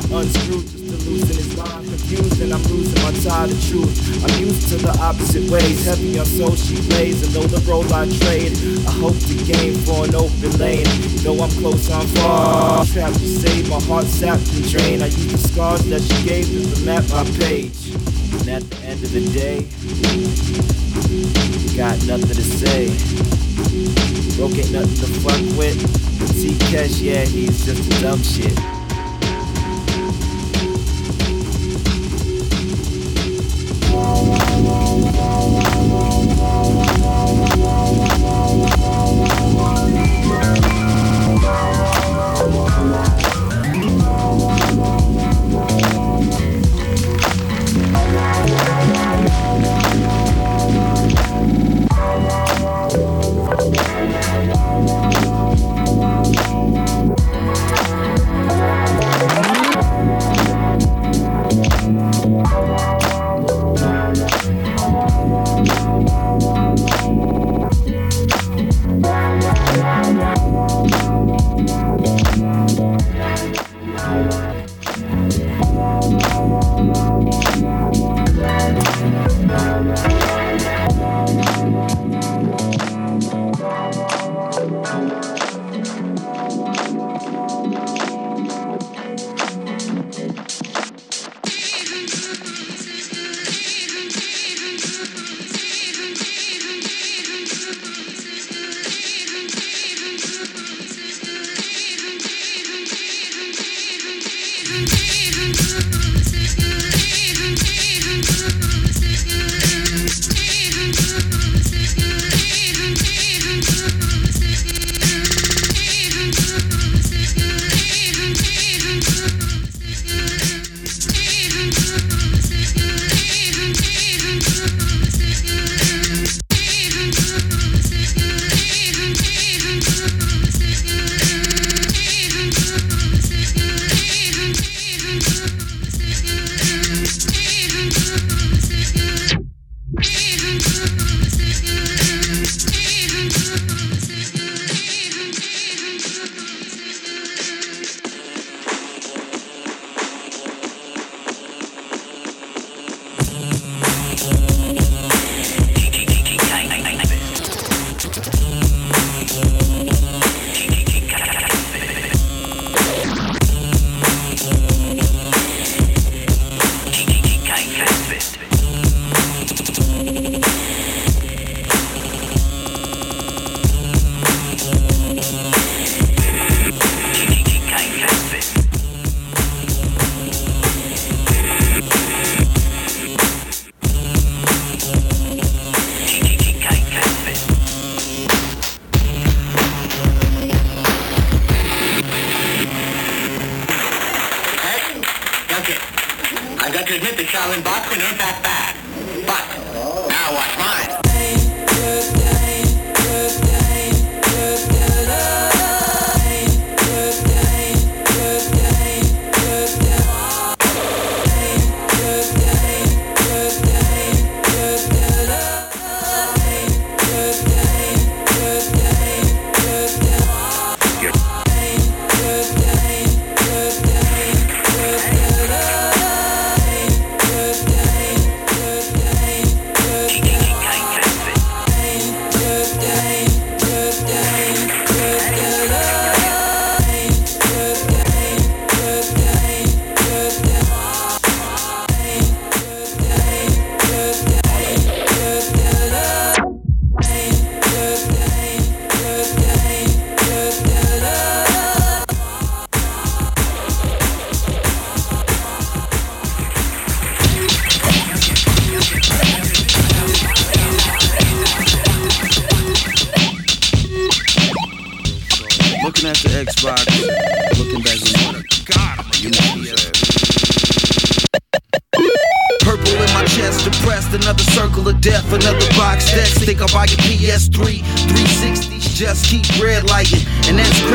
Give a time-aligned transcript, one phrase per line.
[0.00, 1.86] find unscrewed just loosen his mind.
[1.86, 3.94] Confused and I'm losing my tie to truth.
[4.24, 5.84] I'm used to the opposite ways.
[5.84, 8.52] Heavy on soul she plays, and though the role I trade,
[8.86, 10.86] I hope to gain for an open lane.
[11.22, 12.84] Though I'm close, I'm far.
[12.86, 15.02] Trapped to save my heart sapped and drained.
[15.02, 17.94] I use the scars that she gave to the map my page.
[18.40, 19.62] And at the end of the day,
[21.76, 22.90] got nothing to say.
[24.36, 25.78] Broke ain't nothing to fuck with.
[26.34, 28.73] T Cash, yeah, he's just a dumb shit.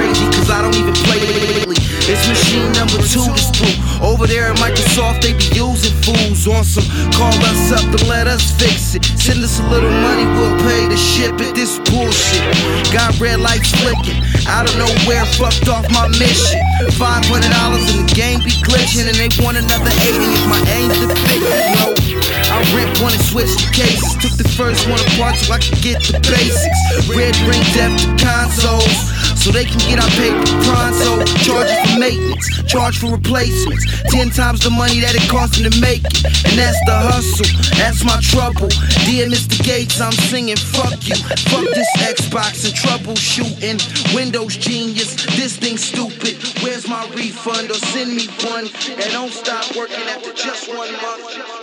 [0.09, 1.77] Crazy, cause I don't even play lately.
[2.09, 3.77] It's machine number two that's through.
[4.01, 6.81] Over there at Microsoft, they be using fools on some
[7.13, 9.06] call us up and let us fix it.
[9.06, 11.53] Send us a little money, we'll pay to ship it.
[11.53, 12.41] This bullshit.
[12.89, 14.17] Got red lights flicking.
[14.50, 16.57] I don't of nowhere, fucked off my mission.
[16.97, 21.53] $500 in the game be glitching, and they want another 80 if my aim's defective.
[21.85, 22.38] No.
[22.49, 24.13] I ripped one and switched the cases.
[24.17, 26.81] Took the first one apart so I could get the basics.
[27.09, 29.19] Red ring deaf to consoles.
[29.39, 31.23] So they can get our paper pronto.
[31.47, 33.87] Charge for maintenance, charge for replacements.
[34.11, 36.25] Ten times the money that it cost them to make it.
[36.43, 37.47] And that's the hustle,
[37.79, 38.67] that's my trouble.
[39.07, 39.55] Dear Mr.
[39.63, 41.15] Gates, I'm singing fuck you.
[41.47, 43.79] Fuck this Xbox and troubleshooting.
[44.13, 46.35] Windows genius, this thing stupid.
[46.61, 48.67] Where's my refund or send me one?
[48.99, 50.33] And don't stop working after.
[50.33, 51.58] Just one month.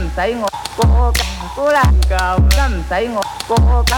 [0.00, 2.16] 唔使我过更，唔够。
[2.48, 3.92] 真唔使我过更，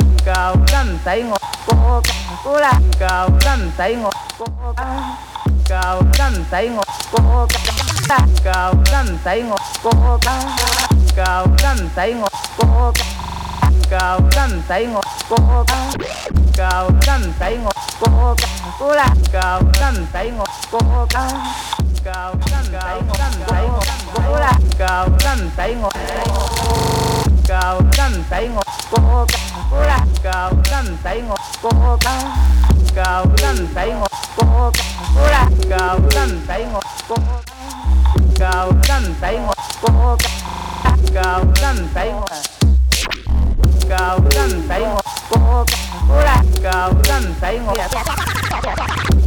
[0.00, 0.30] 唔够。
[0.66, 1.32] 真唔使我
[1.66, 1.68] 过
[2.00, 3.04] 更，唔够。
[3.40, 4.04] 真唔使我
[4.38, 4.42] 过
[4.74, 4.80] 更，
[5.46, 5.74] 唔够。
[6.14, 7.14] 真唔使我过
[7.48, 7.60] 更，
[8.24, 8.48] 唔够。
[8.80, 9.86] 真唔使我过
[10.18, 11.20] 更，唔够。
[11.58, 11.76] 真
[14.48, 14.96] 唔使我
[15.28, 15.32] 过
[15.64, 15.72] 更，
[16.32, 16.62] 唔够。
[17.00, 17.66] 真唔使我
[18.00, 18.02] 过
[18.34, 19.38] 更，唔够。
[19.72, 21.73] 真唔使我过更，唔够。
[22.04, 23.82] cầu dân tẩy ngồi
[24.12, 24.56] cô
[24.92, 25.88] cầu dân tẩy ngồi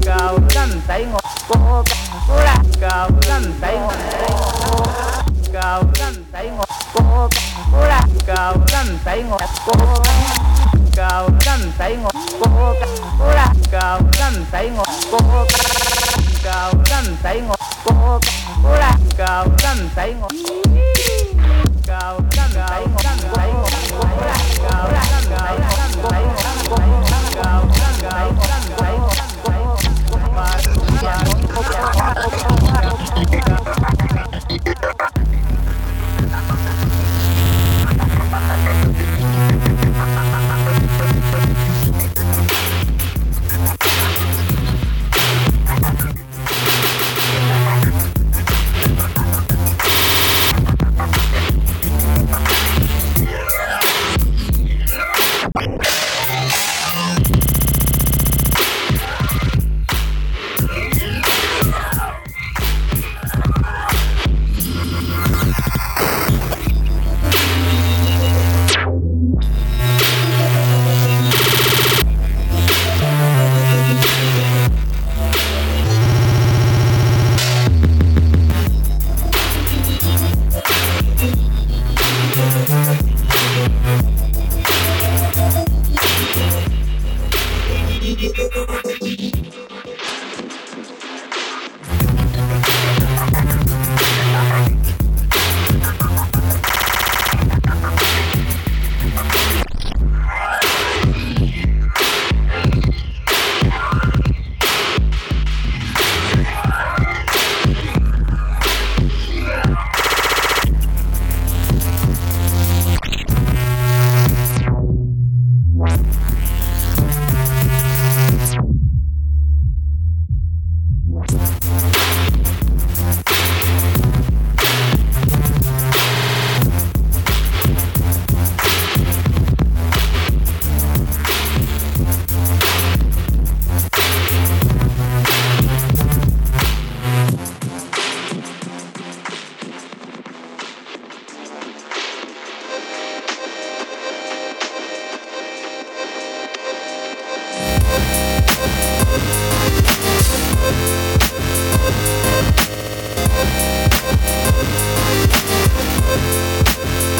[0.07, 1.83] cao lăn tay ngọt cô
[2.43, 3.95] là cao lăn tay ngọt
[5.53, 7.27] cao lăn tay ngọt cô
[7.87, 9.73] là cao lăn tay ngọt cô
[10.95, 12.73] cao lăn tay ngọt cô
[13.35, 15.19] là cao lăn tay ngọt cô
[16.43, 18.19] cao lăn tay ngọt cô
[18.79, 20.31] là cao lăn tay ngọt
[21.87, 23.69] cao lăn tay ngọt cao lăn tay ngọt
[24.69, 26.47] cao lăn tay ngọt
[27.35, 28.56] cao lăn tay ngọt
[34.67, 34.96] Yeah.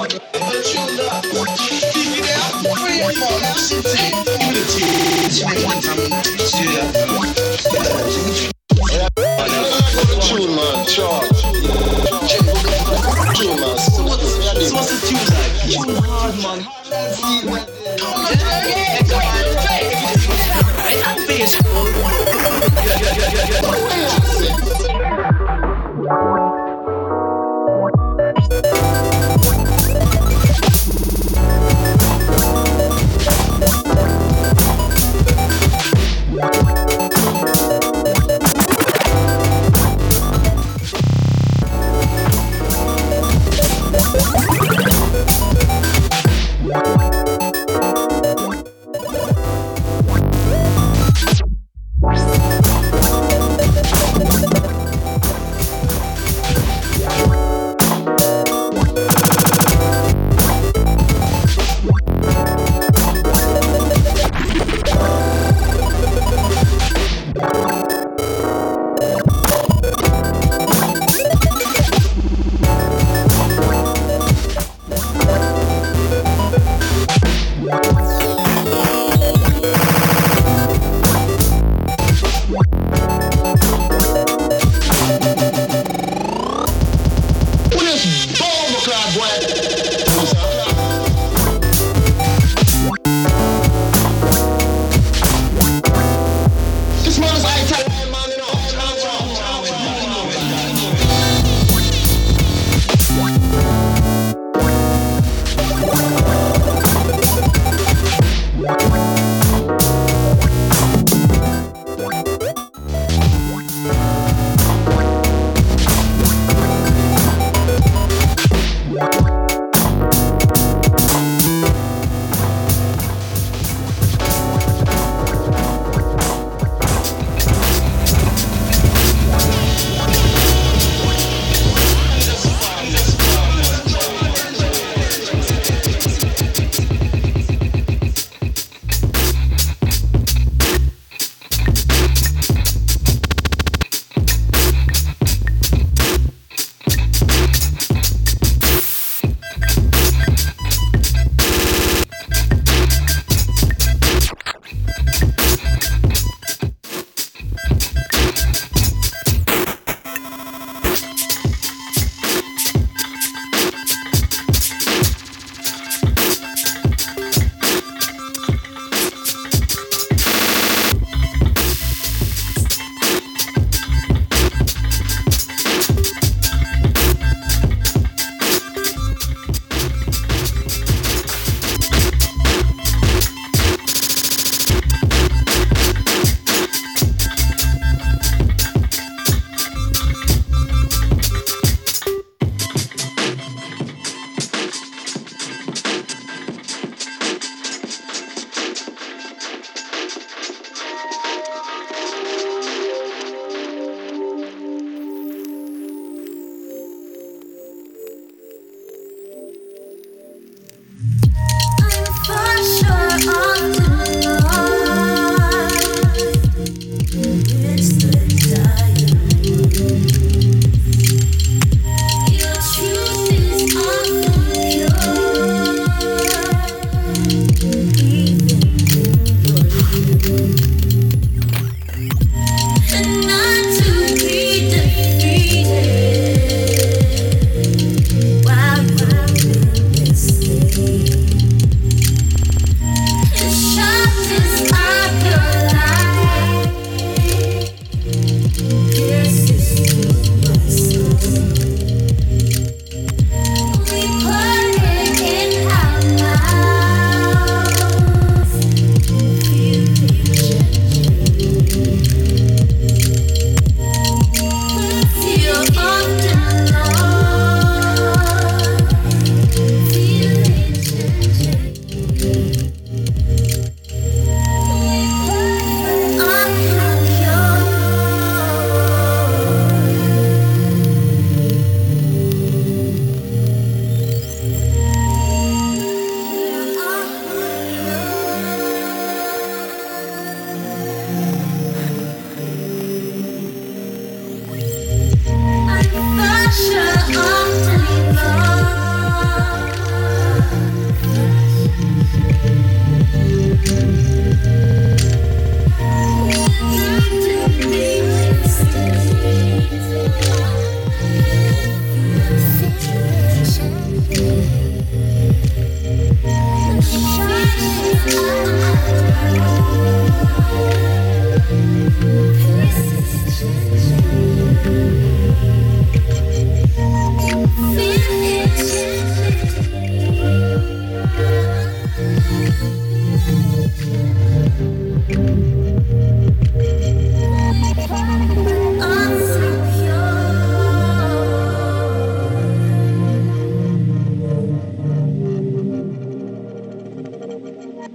[0.00, 1.24] But you love.
[1.58, 2.64] Keep it down.
[2.64, 4.09] Come on, now sit down.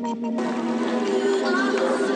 [0.06, 2.15] Cut him with a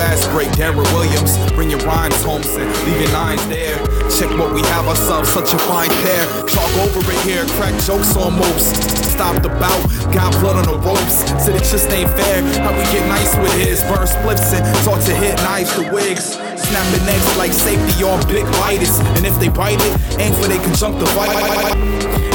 [0.00, 0.48] fast break.
[0.56, 3.76] Darren Williams, bring your rhymes home, and leave your nines there.
[4.08, 6.24] Check what we have ourselves, such a fine pair.
[6.48, 8.32] Talk over it here, crack jokes on.
[8.58, 9.82] Stop the bout,
[10.12, 11.16] got blood on the ropes.
[11.44, 12.40] Said it just ain't fair.
[12.64, 16.49] How we get nice with his burn spliffs and start to hit knives to wigs.
[16.70, 19.00] Snapping necks like safety on big lighters.
[19.18, 21.90] And if they bite it, aim for their conjunctivitis.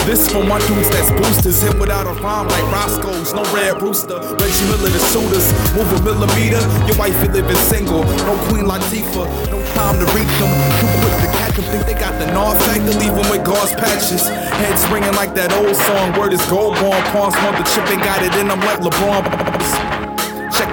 [0.06, 1.63] This for my dudes that's boosters.
[1.63, 3.34] hit without a rhyme like Roscoe's.
[3.34, 4.19] No red rooster.
[4.36, 5.48] Reggie Miller the shooters.
[5.71, 6.60] Move a millimeter.
[6.86, 8.04] Your wife is living single.
[8.28, 9.26] No Queen Latifah.
[9.50, 10.52] No time to reach them.
[10.84, 11.65] Too quick to catch them.
[11.71, 12.91] Think they got the North factor.
[13.00, 14.28] Leave them with gauze patches.
[14.28, 16.12] Heads ringing like that old song.
[16.19, 17.02] Word is gold born.
[17.15, 17.89] Pawns want the chip.
[17.89, 19.24] Ain't got it in them like LeBron.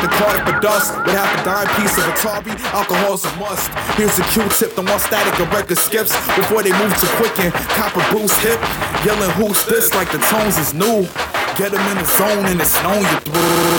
[0.03, 0.99] The card for dust.
[0.99, 3.71] With half a dime piece of Atari, alcohol's a must.
[3.97, 7.53] Here's a Q-tip, the one static a record skips before they move to quicken.
[7.79, 8.59] Copper boost hip,
[9.07, 11.07] yelling who's this like the tones is new.
[11.57, 13.72] Get them in the zone and it's known you.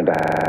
[0.00, 0.39] I'm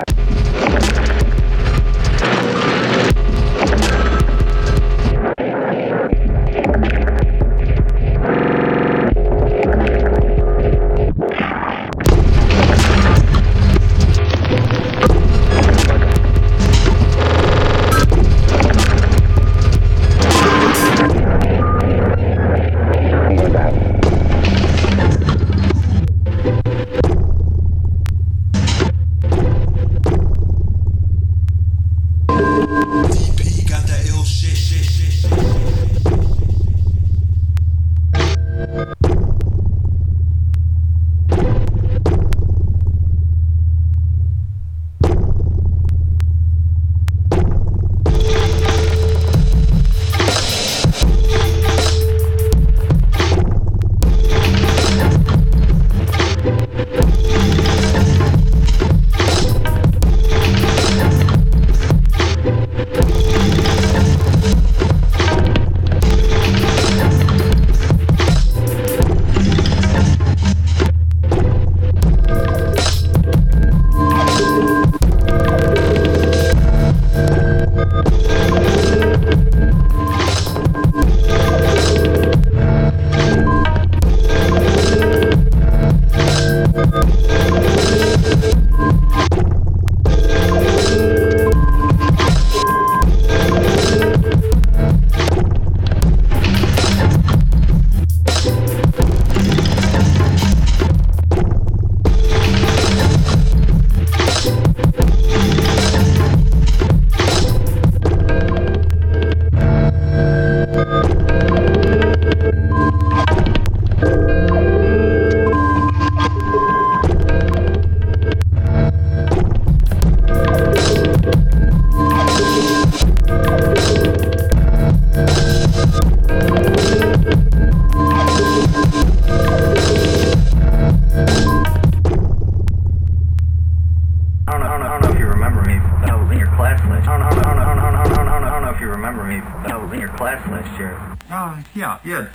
[139.30, 140.98] know if you remember me, but I was in your class last year.
[141.30, 142.28] Uh, yeah, yeah,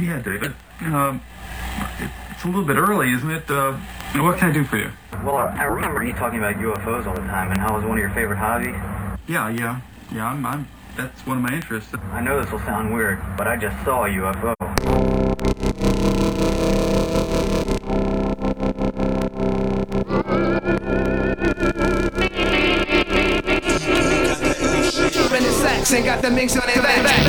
[0.00, 0.54] yeah, David.
[0.82, 1.20] Um,
[2.00, 3.48] it- it's a little bit early, isn't it?
[3.50, 3.72] Uh,
[4.16, 4.90] what can I do for you?
[5.24, 7.84] Well, I I remember you talking about UFOs all the time and how it was
[7.84, 8.74] one of your favorite hobbies.
[9.26, 9.80] Yeah, yeah,
[10.12, 10.26] yeah.
[10.28, 10.68] I'm, I'm.
[10.96, 11.92] That's one of my interests.
[12.12, 14.54] I know this will sound weird, but I just saw a UFO.
[26.24, 27.23] The minks on their back.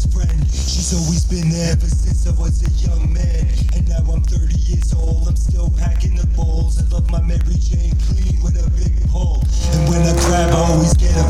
[0.00, 0.46] Best friend.
[0.50, 3.48] She's always been there ever since I was a young man.
[3.74, 5.28] And now I'm 30 years old.
[5.28, 6.80] I'm still packing the bowls.
[6.80, 9.42] I love my Mary Jane clean with a big pull.
[9.72, 11.26] And when I grab, I always get a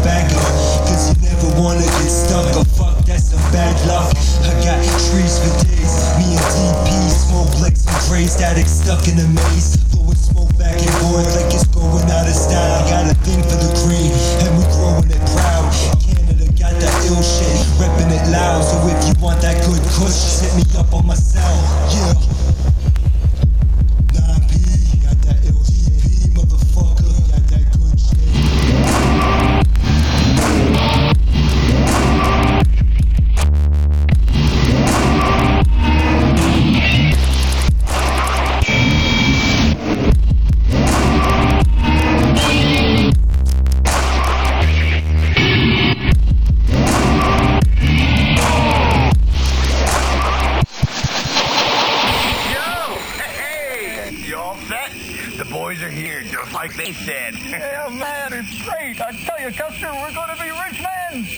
[58.58, 59.00] great.
[59.00, 61.26] I tell you, Custer, we're going to be rich men.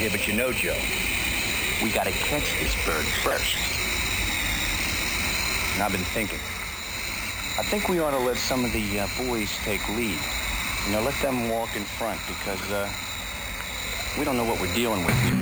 [0.00, 0.74] Yeah, but you know, Joe,
[1.80, 3.54] we gotta catch this bird first.
[5.74, 6.40] And I've been thinking.
[7.56, 10.18] I think we ought to let some of the uh, boys take lead.
[10.86, 12.90] You know, let them walk in front because uh,
[14.18, 15.41] we don't know what we're dealing with.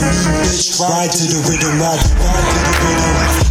[0.00, 0.80] Bitch.
[0.80, 3.50] Ride to the rhythm, ride, ride to the rhythm.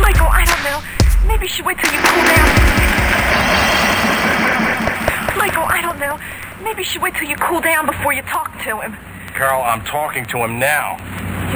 [0.00, 0.78] Michael, I don't know.
[1.26, 2.48] Maybe you should wait till you cool down.
[5.38, 6.18] Michael, I don't know.
[6.62, 8.96] Maybe you should wait till you cool down before you talk to him.
[9.34, 10.96] Carol, I'm talking to him now.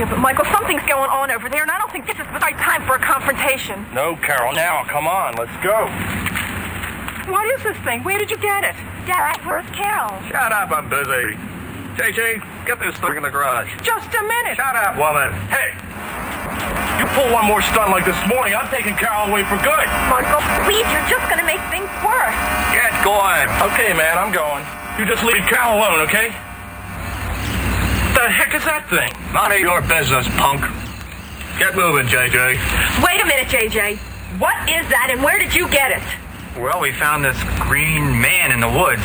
[0.00, 2.40] Yeah, but Michael, something's going on over there, and I don't think this is the
[2.40, 3.84] right time for a confrontation.
[3.92, 5.92] No, Carol, now, come on, let's go.
[7.28, 8.00] What is this thing?
[8.00, 8.72] Where did you get it?
[9.04, 10.16] Dad, where's Carol?
[10.32, 11.36] Shut up, I'm busy.
[12.00, 13.68] JJ, get this thing in the garage.
[13.84, 14.56] Just a minute.
[14.56, 15.36] Shut up, woman.
[15.52, 15.76] Hey,
[16.96, 19.84] you pull one more stunt like this morning, I'm taking Carol away for good.
[20.08, 22.40] Michael, please, you're just gonna make things worse.
[22.72, 23.52] Get going.
[23.68, 24.64] Okay, man, I'm going.
[24.96, 26.32] You just leave Carol alone, okay?
[28.20, 29.08] What the heck is that thing?
[29.32, 30.60] None of your business, punk.
[31.58, 32.60] Get moving, JJ.
[33.02, 33.96] Wait a minute, JJ.
[34.38, 36.04] What is that, and where did you get it?
[36.60, 39.00] Well, we found this green man in the woods.